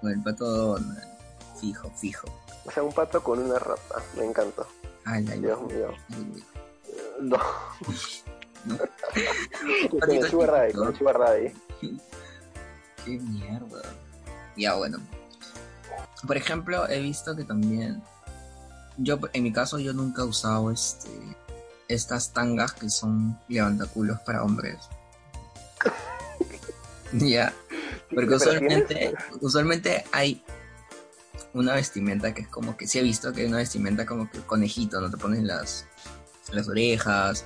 Con 0.00 0.10
el 0.10 0.22
pato 0.22 0.44
Donald. 0.44 1.16
Fijo, 1.60 1.90
fijo. 1.96 2.28
O 2.64 2.70
sea, 2.70 2.82
un 2.82 2.92
pato 2.92 3.22
con 3.22 3.38
una 3.38 3.58
rata. 3.58 4.02
Me 4.16 4.24
encanta. 4.24 4.62
Ay, 5.04 5.26
ay, 5.30 5.40
Dios 5.40 5.60
mío. 5.62 5.92
No. 7.20 7.38
No. 8.64 8.76
con 10.00 10.10
el 10.10 10.28
Sugar 10.28 10.50
Daddy, 10.50 10.72
con 10.72 10.88
el 10.88 10.96
Sugar 10.96 11.18
Daddy. 11.18 11.52
Qué 13.04 13.18
mierda. 13.18 13.82
Ya, 14.56 14.74
bueno. 14.74 14.98
Por 16.26 16.36
ejemplo, 16.36 16.88
he 16.88 17.00
visto 17.00 17.36
que 17.36 17.44
también. 17.44 18.02
Yo, 18.96 19.18
en 19.32 19.42
mi 19.42 19.52
caso, 19.52 19.78
yo 19.78 19.92
nunca 19.92 20.22
he 20.22 20.24
usado 20.24 20.70
este. 20.70 21.10
Estas 21.88 22.32
tangas 22.32 22.72
que 22.72 22.90
son 22.90 23.38
levantaculos 23.48 24.18
para 24.20 24.42
hombres. 24.42 24.76
ya. 27.26 27.52
Porque 28.10 28.26
¿Pero 28.26 28.36
usualmente, 28.36 29.14
usualmente 29.40 30.04
hay 30.12 30.42
una 31.54 31.74
vestimenta 31.74 32.34
que 32.34 32.42
es 32.42 32.48
como 32.48 32.76
que 32.76 32.86
sí 32.86 32.98
he 32.98 33.02
visto 33.02 33.32
que 33.32 33.42
hay 33.42 33.46
una 33.48 33.58
vestimenta 33.58 34.06
como 34.06 34.30
que 34.30 34.40
conejito, 34.40 35.00
¿no? 35.00 35.10
Te 35.10 35.16
pones 35.16 35.42
las, 35.42 35.86
las 36.52 36.68
orejas, 36.68 37.44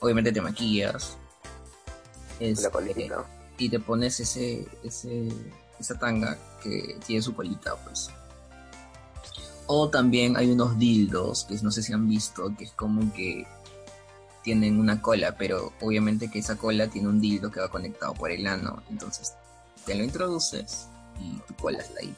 obviamente 0.00 0.32
te 0.32 0.40
maquillas. 0.40 1.16
La 2.38 2.46
Este, 2.48 2.70
colita. 2.70 3.24
y 3.58 3.68
te 3.68 3.78
pones 3.78 4.18
ese, 4.20 4.66
ese, 4.82 5.28
esa 5.78 5.98
tanga 5.98 6.36
que 6.62 6.98
tiene 7.06 7.22
su 7.22 7.34
colita, 7.34 7.76
pues. 7.84 8.10
O 9.66 9.88
también 9.88 10.36
hay 10.36 10.50
unos 10.50 10.78
dildos 10.78 11.44
que 11.44 11.54
no 11.62 11.70
sé 11.70 11.82
si 11.82 11.92
han 11.92 12.08
visto, 12.08 12.54
que 12.56 12.64
es 12.64 12.72
como 12.72 13.12
que 13.14 13.46
tienen 14.42 14.78
una 14.80 15.00
cola, 15.00 15.36
pero 15.38 15.72
obviamente 15.80 16.30
que 16.30 16.40
esa 16.40 16.56
cola 16.56 16.88
tiene 16.88 17.08
un 17.08 17.20
dildo 17.20 17.50
que 17.50 17.60
va 17.60 17.68
conectado 17.68 18.14
por 18.14 18.30
el 18.30 18.46
ano, 18.46 18.82
entonces 18.90 19.34
te 19.86 19.94
lo 19.94 20.02
introduces 20.04 20.88
y 21.20 21.38
tu 21.46 21.54
cola 21.54 21.78
está 21.78 22.00
ahí. 22.00 22.14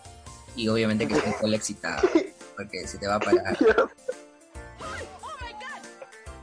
Y 0.57 0.69
obviamente 0.69 1.07
que 1.09 1.15
es 1.15 1.25
una 1.25 1.37
cola 1.37 1.57
excitada, 1.57 2.03
porque 2.57 2.87
se 2.87 2.99
te 2.99 3.07
va 3.07 3.17
a 3.17 3.21
parar. 3.21 3.57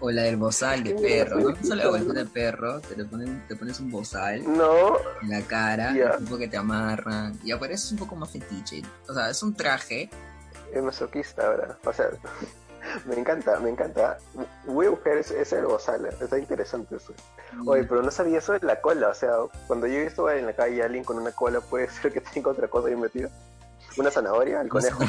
O 0.03 0.09
la 0.09 0.23
del 0.23 0.35
bozal 0.37 0.83
de 0.83 0.95
perro, 0.95 1.39
¿no? 1.39 1.55
Solo 1.63 1.75
la 1.75 1.89
bolsa 1.89 2.13
de 2.13 2.25
perro, 2.25 2.79
te, 2.81 2.95
ponen, 3.05 3.45
te 3.47 3.55
pones 3.55 3.79
un 3.79 3.91
bozal 3.91 4.41
No, 4.51 4.97
en 5.21 5.29
la 5.29 5.41
cara, 5.43 5.93
Ya. 5.95 6.17
tipo 6.17 6.39
que 6.39 6.47
te 6.47 6.57
amarran, 6.57 7.39
y 7.43 7.51
aparece 7.51 7.93
un 7.93 7.99
poco 7.99 8.15
más 8.15 8.31
fetiche. 8.31 8.81
O 9.07 9.13
sea, 9.13 9.29
es 9.29 9.43
un 9.43 9.53
traje, 9.53 10.09
es 10.73 10.81
masoquista 10.81 11.45
ahora. 11.45 11.77
O 11.85 11.93
sea, 11.93 12.07
me 13.05 13.15
encanta, 13.15 13.59
me 13.59 13.69
encanta. 13.69 14.17
Voy 14.65 14.87
a 14.87 14.89
buscar 14.89 15.17
ese, 15.17 15.41
ese. 15.41 15.61
Está 16.19 16.37
interesante 16.37 16.95
eso. 16.95 17.13
Oye, 17.65 17.83
pero 17.83 18.01
no 18.01 18.11
sabía 18.11 18.39
eso 18.39 18.53
de 18.53 18.59
la 18.61 18.81
cola. 18.81 19.09
O 19.09 19.13
sea, 19.13 19.31
cuando 19.67 19.87
yo 19.87 19.95
he 19.95 20.03
visto 20.05 20.29
en 20.29 20.45
la 20.45 20.55
calle 20.55 20.81
a 20.81 20.85
alguien 20.85 21.03
con 21.03 21.17
una 21.17 21.31
cola, 21.31 21.61
puede 21.61 21.89
ser 22.01 22.11
que 22.11 22.21
tenga 22.21 22.51
otra 22.51 22.67
cosa 22.67 22.87
ahí 22.87 22.95
metida. 22.95 23.29
Una 23.97 24.11
zanahoria, 24.11 24.61
el 24.61 24.69
conejo. 24.69 25.03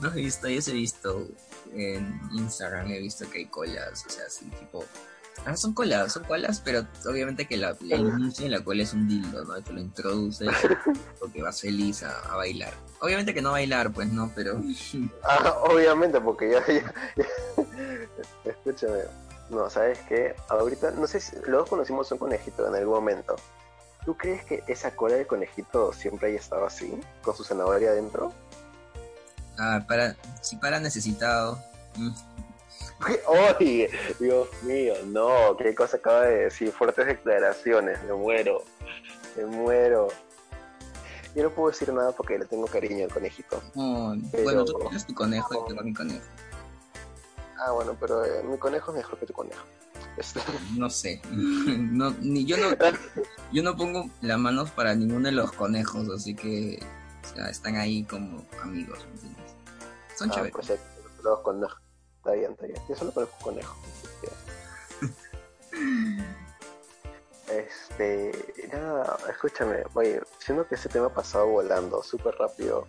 No 0.00 0.08
he 0.08 0.16
visto, 0.16 0.48
yo 0.48 0.60
he 0.66 0.74
visto 0.74 1.26
en 1.72 2.20
Instagram, 2.32 2.90
he 2.90 3.00
visto 3.00 3.28
que 3.30 3.38
hay 3.38 3.46
colas, 3.46 4.04
o 4.06 4.10
sea, 4.10 4.26
así 4.26 4.44
tipo... 4.46 4.84
Ah, 5.44 5.56
son 5.56 5.74
colas, 5.74 6.12
son 6.12 6.22
colas, 6.24 6.60
pero 6.64 6.86
obviamente 7.04 7.48
que 7.48 7.56
la, 7.56 7.70
el 7.80 7.90
inicio 8.06 8.44
de 8.44 8.50
la 8.50 8.62
cola 8.62 8.84
es 8.84 8.92
un 8.92 9.08
dildo, 9.08 9.44
¿no? 9.44 9.60
Te 9.60 9.72
lo 9.72 9.80
introduces 9.80 10.48
porque 11.18 11.42
vas 11.42 11.60
feliz 11.60 12.04
a, 12.04 12.16
a 12.32 12.36
bailar. 12.36 12.72
Obviamente 13.00 13.34
que 13.34 13.42
no 13.42 13.50
bailar, 13.50 13.92
pues 13.92 14.12
no, 14.12 14.30
pero... 14.36 14.60
Ah, 15.24 15.56
obviamente, 15.68 16.20
porque 16.20 16.50
ya, 16.52 16.64
ya, 16.66 16.94
ya- 17.16 17.26
Escúchame. 18.44 19.00
No, 19.50 19.68
¿sabes 19.68 19.98
qué? 20.08 20.34
Ahorita, 20.48 20.92
no 20.92 21.06
sé 21.06 21.20
si 21.20 21.34
los 21.36 21.50
dos 21.62 21.68
conocimos 21.68 22.10
un 22.12 22.18
conejito 22.18 22.66
en 22.68 22.74
algún 22.76 22.94
momento. 22.94 23.34
¿Tú 24.04 24.16
crees 24.16 24.44
que 24.44 24.62
esa 24.68 24.94
cola 24.94 25.16
de 25.16 25.26
conejito 25.26 25.92
siempre 25.92 26.28
haya 26.28 26.38
estado 26.38 26.64
así? 26.66 26.98
¿Con 27.22 27.36
su 27.36 27.44
zanahoria 27.44 27.90
adentro? 27.90 28.32
Ah, 29.58 29.84
para, 29.88 30.16
si 30.40 30.56
para 30.56 30.78
necesitado... 30.80 31.58
Oye, 33.58 33.90
Dios 34.18 34.48
mío, 34.62 34.94
no, 35.06 35.56
qué 35.56 35.74
cosa 35.74 35.96
acaba 35.96 36.22
de 36.26 36.44
decir, 36.44 36.72
fuertes 36.72 37.06
declaraciones, 37.06 38.02
me 38.04 38.14
muero, 38.14 38.62
me 39.36 39.46
muero. 39.46 40.08
Yo 41.34 41.44
no 41.44 41.50
puedo 41.50 41.70
decir 41.70 41.92
nada 41.92 42.12
porque 42.12 42.38
le 42.38 42.44
tengo 42.44 42.66
cariño 42.66 43.04
al 43.04 43.12
conejito. 43.12 43.62
oh, 43.74 44.14
Pero- 44.30 44.44
Bueno, 44.44 44.64
tú 44.64 44.78
tienes 44.80 45.06
tu 45.06 45.14
conejo 45.14 45.64
y 45.64 45.68
tengo 45.68 45.82
mi 45.82 45.94
conejo. 45.94 46.24
Ah, 47.58 47.70
bueno, 47.72 47.96
pero 47.98 48.24
eh, 48.24 48.42
mi 48.42 48.58
conejo 48.58 48.90
es 48.90 48.98
mejor 48.98 49.18
que 49.18 49.26
tu 49.26 49.32
conejo. 49.32 49.62
Este, 50.16 50.40
No 50.76 50.90
sé. 50.90 51.22
No, 51.32 52.10
ni 52.20 52.44
yo 52.44 52.56
no, 52.58 52.76
yo 53.52 53.62
no 53.62 53.76
pongo 53.76 54.10
las 54.20 54.38
manos 54.38 54.70
para 54.70 54.94
ninguno 54.94 55.26
de 55.26 55.32
los 55.32 55.52
conejos, 55.52 56.08
así 56.10 56.34
que 56.34 56.82
o 57.22 57.34
sea, 57.34 57.48
están 57.48 57.76
ahí 57.76 58.04
como 58.04 58.44
amigos, 58.62 58.98
¿me 59.06 59.12
entiendes? 59.12 59.54
Son 60.16 60.28
ah, 60.30 60.34
chéveres. 60.34 60.52
pues 60.54 60.70
eh, 60.70 60.80
los 61.22 61.40
conejos. 61.40 61.80
Está 62.22 62.34
bien, 62.34 62.52
está 62.52 62.66
bien. 62.66 62.80
Yo 62.88 62.94
solo 62.94 63.12
conozco 63.12 63.36
conejo. 63.42 63.76
Este, 67.48 68.32
nada, 68.72 69.18
escúchame, 69.28 69.82
oye, 69.92 70.22
siendo 70.38 70.66
que 70.66 70.76
ese 70.76 70.88
tema 70.88 71.08
ha 71.08 71.12
pasado 71.12 71.48
volando 71.48 72.02
súper 72.02 72.34
rápido, 72.36 72.86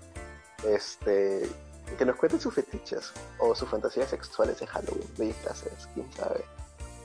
este, 0.66 1.50
que 1.98 2.06
nos 2.06 2.16
cuenten 2.16 2.40
sus 2.40 2.54
fetiches 2.54 3.12
o 3.40 3.54
sus 3.56 3.68
fantasías 3.68 4.10
sexuales 4.10 4.62
de 4.62 4.68
Halloween, 4.68 5.14
de 5.18 5.26
disfraces, 5.26 5.90
quién 5.94 6.10
sabe. 6.14 6.46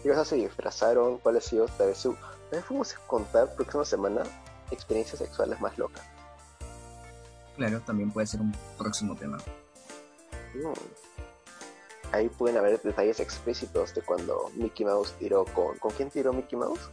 ¿Qué 0.04 0.10
cosas 0.10 0.28
se 0.28 0.36
disfrazaron? 0.36 1.18
¿Cuál 1.18 1.38
ha 1.38 1.40
sido 1.40 1.66
tal 1.66 1.88
vez 1.88 1.98
su... 1.98 2.14
También 2.14 2.62
fuimos 2.62 2.94
a 2.94 2.98
contar 3.08 3.52
próxima 3.56 3.84
semana 3.84 4.22
experiencias 4.70 5.18
sexuales 5.18 5.60
más 5.60 5.76
locas. 5.78 6.04
Claro, 7.56 7.80
también 7.80 8.12
puede 8.12 8.28
ser 8.28 8.40
un 8.40 8.54
próximo 8.76 9.16
tema. 9.16 9.38
Mm. 10.54 11.07
Ahí 12.12 12.28
pueden 12.28 12.56
haber 12.56 12.80
detalles 12.80 13.20
explícitos 13.20 13.94
de 13.94 14.02
cuando 14.02 14.50
Mickey 14.54 14.86
Mouse 14.86 15.12
tiró 15.18 15.44
con... 15.44 15.76
¿Con 15.78 15.90
quién 15.92 16.10
tiró 16.10 16.32
Mickey 16.32 16.58
Mouse? 16.58 16.88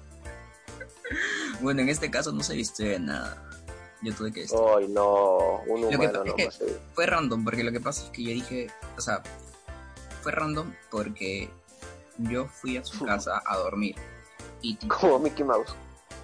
Bueno, 1.62 1.81
en 1.81 1.89
este 1.89 2.12
caso 2.12 2.31
no 2.31 2.43
se 2.43 2.55
viste 2.55 3.00
nada. 3.00 3.41
Yo 4.01 4.13
tuve 4.13 4.31
que 4.34 4.41
vestir. 4.41 4.60
Ay, 4.77 4.88
no, 4.89 5.62
un 5.67 5.89
que 5.89 5.95
humano 5.95 6.24
pasa 6.25 6.43
es 6.43 6.62
eh. 6.62 6.79
Fue 6.93 7.05
random, 7.05 7.43
porque 7.43 7.63
lo 7.63 7.72
que 7.72 7.79
pasa 7.79 8.03
es 8.03 8.10
que 8.10 8.24
yo 8.24 8.29
dije, 8.31 8.67
o 8.98 9.01
sea, 9.01 9.24
fue 10.22 10.31
random 10.31 10.74
porque 10.91 11.50
yo 12.17 12.45
fui 12.48 12.77
a 12.77 12.84
su 12.86 13.05
casa 13.05 13.41
a 13.45 13.57
dormir. 13.57 13.95
Y 14.62 14.75
tipo, 14.75 14.95
Como 14.95 15.19
Mickey 15.19 15.45
Mouse. 15.45 15.74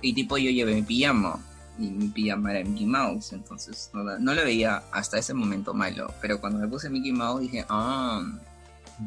Y 0.01 0.13
tipo 0.13 0.37
yo 0.37 0.51
llevé 0.51 0.75
mi 0.75 0.81
pijama. 0.83 1.39
Y 1.79 1.89
mi 1.89 2.07
pijama 2.09 2.51
era 2.51 2.67
Mickey 2.67 2.85
Mouse. 2.85 3.33
Entonces 3.33 3.89
no, 3.93 4.03
la- 4.03 4.19
no 4.19 4.33
lo 4.33 4.43
veía 4.43 4.83
hasta 4.91 5.17
ese 5.17 5.33
momento 5.33 5.73
malo. 5.73 6.13
Pero 6.21 6.41
cuando 6.41 6.59
me 6.59 6.67
puse 6.67 6.89
Mickey 6.89 7.13
Mouse 7.13 7.41
dije, 7.41 7.65
ah, 7.69 8.21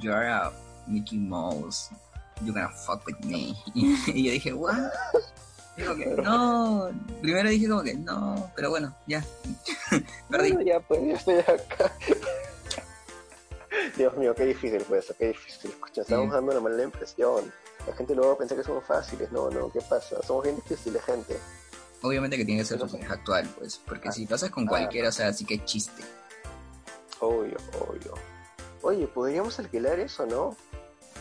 you're 0.00 0.26
a 0.29 0.53
Mickey 0.87 1.17
Mouse. 1.19 1.91
You're 2.43 2.53
gonna 2.55 2.69
fuck 2.69 3.07
with 3.07 3.19
me. 3.25 3.55
y 3.75 4.25
yo 4.25 4.33
dije, 4.33 4.53
what? 4.53 4.91
Digo 5.76 5.97
que 5.97 6.07
no. 6.07 6.91
Primero 7.21 7.49
dije 7.49 7.69
como 7.69 7.83
que 7.83 7.95
no. 7.95 8.50
Pero 8.57 8.71
bueno, 8.71 8.95
ya. 9.07 9.25
Perdí. 10.31 10.53
Bueno, 10.53 10.62
ya, 10.62 10.81
pues, 10.81 11.00
ya 11.07 11.12
estoy 11.14 11.35
acá. 11.41 11.93
Dios 13.97 14.17
mío, 14.17 14.35
qué 14.35 14.45
difícil 14.47 14.81
fue 14.83 14.99
eso, 14.99 15.14
qué 15.19 15.29
difícil. 15.29 15.71
Escucha, 15.71 16.03
estamos 16.03 16.26
Sí. 16.26 16.31
dando 16.33 16.53
una 16.53 16.61
mala 16.61 16.83
impresión. 16.83 17.53
La 17.87 17.95
gente 17.95 18.14
luego 18.14 18.37
piensa 18.38 18.57
que 18.57 18.62
somos 18.64 18.85
fáciles. 18.85 19.31
No, 19.33 19.50
no, 19.50 19.71
¿qué 19.71 19.81
pasa? 19.81 20.17
Somos 20.23 20.45
bien 20.45 20.57
difíciles, 20.57 21.03
gente. 21.05 21.38
Obviamente 22.03 22.37
que 22.37 22.45
tiene 22.45 22.61
que 22.62 22.67
ser 22.67 22.79
tu 22.79 22.88
pareja 22.88 23.14
actual, 23.14 23.49
pues. 23.59 23.81
Porque 23.85 24.11
si 24.12 24.26
pasas 24.26 24.50
con 24.50 24.64
Ah. 24.64 24.69
cualquiera, 24.69 25.09
o 25.09 25.12
sea, 25.12 25.29
así 25.29 25.45
que 25.45 25.64
chiste. 25.64 26.03
Obvio, 27.21 27.57
obvio. 27.81 28.14
Oye, 28.85 29.07
¿podríamos 29.07 29.59
alquilar 29.59 29.99
eso, 29.99 30.26
no? 30.26 30.55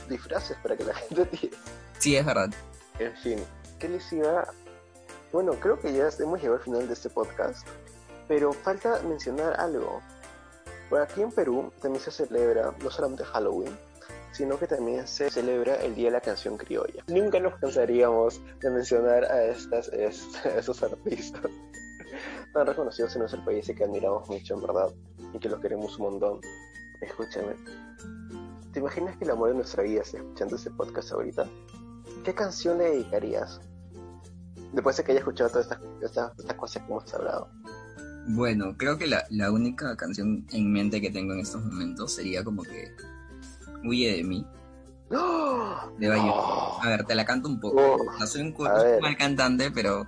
Disfraces 0.10 0.58
para 0.58 0.76
que 0.76 0.84
la 0.84 0.94
gente 1.10 1.26
tire. 1.28 1.58
Sí, 1.98 2.18
es 2.18 2.26
verdad. 2.26 2.50
En 3.00 3.16
fin, 3.16 3.40
¿qué 3.80 3.88
les 3.88 4.12
iba? 4.12 4.46
Bueno, 5.32 5.54
creo 5.54 5.80
que 5.80 5.94
ya 5.94 6.10
hemos 6.20 6.42
llegado 6.42 6.58
al 6.58 6.64
final 6.64 6.88
de 6.88 6.94
este 6.94 7.10
podcast, 7.10 7.66
pero 8.28 8.52
falta 8.52 9.02
mencionar 9.04 9.58
algo. 9.58 10.02
Por 10.90 11.02
aquí 11.02 11.22
en 11.22 11.32
Perú 11.32 11.72
también 11.82 12.04
se 12.04 12.12
celebra 12.12 12.76
no 12.84 12.92
solamente 12.92 13.24
Halloween, 13.24 13.76
sino 14.34 14.60
que 14.60 14.68
también 14.68 15.08
se 15.08 15.30
celebra 15.30 15.76
el 15.76 15.96
Día 15.96 16.08
de 16.08 16.12
la 16.12 16.22
Canción 16.22 16.58
Criolla. 16.58 17.02
Nunca 17.08 17.40
nos 17.40 17.58
cansaríamos 17.60 18.42
de 18.60 18.70
mencionar 18.72 19.24
a, 19.24 19.46
estas, 19.46 19.88
a 19.90 20.50
estos 20.60 20.84
artistas 20.84 21.44
tan 22.54 22.68
reconocidos 22.68 23.16
en 23.16 23.20
nuestro 23.20 23.44
país 23.46 23.70
y 23.70 23.74
que 23.74 23.86
admiramos 23.86 24.28
mucho, 24.28 24.54
en 24.56 24.62
verdad, 24.62 24.90
y 25.34 25.40
que 25.40 25.48
los 25.48 25.62
queremos 25.62 25.98
un 25.98 26.12
montón. 26.12 26.42
Escúchame, 27.04 27.56
¿te 28.72 28.80
imaginas 28.80 29.18
que 29.18 29.26
el 29.26 29.32
amor 29.32 29.50
de 29.50 29.56
nuestra 29.56 29.84
vida 29.84 30.02
esté 30.02 30.18
escuchando 30.18 30.56
este 30.56 30.72
podcast 30.72 31.12
ahorita? 31.12 31.48
¿Qué 32.24 32.34
canción 32.34 32.78
le 32.78 32.92
dedicarías? 32.92 33.60
Después 34.72 34.98
de 34.98 35.04
que 35.04 35.12
haya 35.12 35.20
escuchado 35.20 35.50
todas 35.50 35.66
estas, 36.02 36.32
estas, 36.40 36.56
cosas 36.56 36.82
que 36.84 36.92
hemos 36.92 37.14
hablado. 37.14 37.50
Bueno, 38.30 38.76
creo 38.78 38.98
que 38.98 39.08
la, 39.08 39.26
la 39.30 39.52
única 39.52 39.96
canción 39.98 40.48
en 40.52 40.72
mente 40.72 41.02
que 41.02 41.12
tengo 41.12 41.34
en 41.34 41.42
estos 41.42 41.64
momentos 41.64 42.14
sería 42.14 42.44
como 42.44 42.64
que 42.64 42.96
Huye 43.84 44.16
de 44.16 44.24
mí. 44.24 44.48
¡Oh! 45.12 45.94
De 46.00 46.10
¡Oh! 46.10 46.80
A 46.82 46.88
ver, 46.88 47.04
te 47.04 47.16
la 47.16 47.26
canto 47.26 47.50
un 47.50 47.60
poco. 47.60 47.98
no 48.18 48.28
soy 48.28 48.42
un, 48.42 48.56
mal 49.02 49.18
cantante, 49.18 49.72
pero 49.72 50.08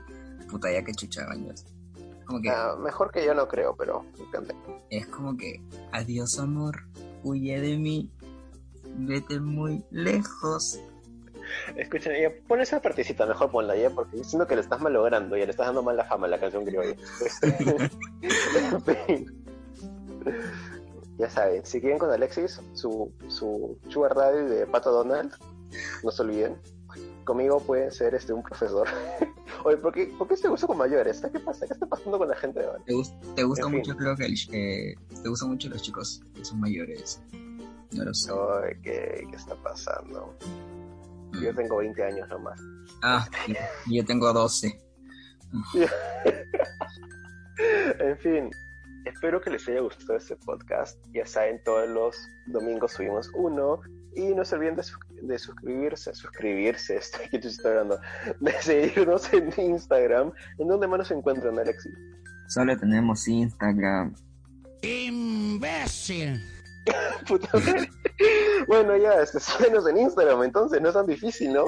puta 0.49 0.71
ya 0.71 0.83
que 0.83 0.93
chucha 0.93 1.25
baños. 1.25 1.65
Como 2.25 2.41
que, 2.41 2.49
ah, 2.49 2.75
mejor 2.79 3.11
que 3.11 3.23
yo 3.23 3.33
no 3.33 3.47
creo, 3.47 3.75
pero 3.75 4.05
Es 4.89 5.07
como 5.07 5.37
que, 5.37 5.61
adiós 5.91 6.39
amor, 6.39 6.87
huye 7.23 7.59
de 7.59 7.77
mí, 7.77 8.11
vete 8.97 9.39
muy 9.39 9.83
lejos. 9.91 10.79
Escucha, 11.75 12.11
ya, 12.17 12.31
pon 12.47 12.61
esa 12.61 12.81
partecita, 12.81 13.25
mejor 13.25 13.51
ponla 13.51 13.75
ya, 13.75 13.89
porque 13.91 14.23
siento 14.23 14.47
que 14.47 14.55
le 14.55 14.61
estás 14.61 14.81
malogrando, 14.81 15.37
ya 15.37 15.45
le 15.45 15.51
estás 15.51 15.67
dando 15.67 15.83
mal 15.83 15.95
la 15.95 16.05
fama 16.05 16.25
a 16.25 16.29
la 16.31 16.39
canción 16.39 16.65
criolla. 16.65 16.95
ya 21.17 21.29
saben, 21.29 21.63
si 21.65 21.79
quieren 21.79 21.99
con 21.99 22.09
Alexis, 22.09 22.59
su, 22.73 23.13
su 23.27 23.77
sugar 23.89 24.15
daddy 24.15 24.45
de 24.45 24.65
Pato 24.65 24.91
Donald, 24.91 25.33
no 26.03 26.11
se 26.11 26.23
olviden. 26.23 26.57
Conmigo 27.23 27.59
puede 27.59 27.91
ser 27.91 28.15
este 28.15 28.33
un 28.33 28.41
profesor. 28.41 28.87
Oye, 29.65 29.77
¿por 29.77 29.91
qué, 29.91 30.13
¿por 30.15 30.27
qué 30.27 30.37
se 30.37 30.47
usa 30.47 30.67
con 30.67 30.77
mayores? 30.77 31.19
¿Qué 31.21 31.39
pasa? 31.39 31.65
¿Qué 31.65 31.73
está 31.73 31.87
pasando 31.87 32.19
con 32.19 32.29
la 32.29 32.35
gente 32.35 32.59
de 32.59 32.67
ahora? 32.67 32.83
¿Te, 32.85 32.93
te 33.35 33.43
gusta 33.43 33.67
mucho, 33.67 33.97
creo 33.97 34.15
que, 34.15 34.27
eh, 34.51 34.93
te 35.23 35.27
gustan 35.27 35.49
mucho 35.49 35.69
los 35.69 35.81
chicos 35.81 36.21
que 36.35 36.45
son 36.45 36.59
mayores? 36.59 37.19
No 37.93 38.03
lo 38.03 38.13
sé. 38.13 38.31
Ay, 38.31 38.75
¿qué, 38.83 39.25
¿qué 39.27 39.35
está 39.35 39.55
pasando? 39.55 40.37
Mm. 41.31 41.41
Yo 41.41 41.55
tengo 41.55 41.77
20 41.77 42.03
años 42.03 42.29
nomás. 42.29 42.61
Ah, 43.01 43.27
yo 43.87 44.05
tengo 44.05 44.31
12. 44.31 44.79
en 47.99 48.17
fin, 48.19 48.51
espero 49.05 49.41
que 49.41 49.49
les 49.49 49.67
haya 49.67 49.79
gustado 49.79 50.15
este 50.15 50.35
podcast. 50.35 51.03
Ya 51.11 51.25
saben, 51.25 51.59
todos 51.63 51.89
los 51.89 52.15
domingos 52.45 52.91
subimos 52.91 53.31
uno 53.33 53.81
y 54.15 54.33
no 54.33 54.45
se 54.45 54.55
olviden 54.55 54.75
de, 54.75 55.37
suscribirse, 55.37 56.13
suscribirse, 56.13 56.95
estoy 56.97 57.25
aquí 57.25 57.37
estoy 57.37 57.71
hablando, 57.71 57.99
de 58.39 58.51
seguirnos 58.61 59.31
en 59.33 59.53
Instagram. 59.57 60.31
¿En 60.57 60.67
dónde 60.67 60.87
más 60.87 60.99
nos 60.99 61.11
encuentran, 61.11 61.59
Alexis? 61.59 61.93
Solo 62.47 62.77
tenemos 62.77 63.27
Instagram. 63.27 64.15
¡Imbécil! 64.81 66.41
Puta 67.27 67.49
bueno, 68.67 68.95
ya, 68.95 69.21
este, 69.21 69.39
síguenos 69.41 69.87
en 69.87 69.97
Instagram, 69.97 70.43
entonces 70.43 70.81
no 70.81 70.89
es 70.89 70.93
tan 70.93 71.07
difícil, 71.07 71.53
¿no? 71.53 71.65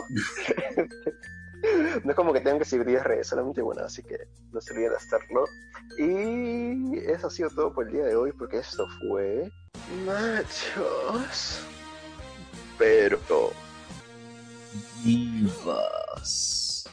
no 2.03 2.09
es 2.11 2.15
como 2.15 2.33
que 2.33 2.39
tengan 2.39 2.59
que 2.59 2.65
seguir 2.65 2.85
10 2.85 3.03
redes, 3.03 3.27
solamente 3.27 3.61
bueno, 3.61 3.83
así 3.83 4.03
que 4.03 4.17
no 4.51 4.61
se 4.61 4.73
olviden 4.73 4.91
de 4.91 4.97
hacerlo. 4.97 5.45
Y 5.97 6.97
eso 7.11 7.27
ha 7.27 7.29
sido 7.29 7.49
todo 7.49 7.73
por 7.73 7.87
el 7.87 7.93
día 7.93 8.05
de 8.05 8.15
hoy, 8.15 8.31
porque 8.31 8.59
esto 8.59 8.87
fue 9.01 9.51
Machos 10.05 11.65
pero 12.77 13.53
divas. 15.03 16.66